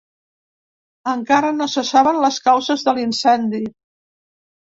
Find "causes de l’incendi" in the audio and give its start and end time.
2.47-3.63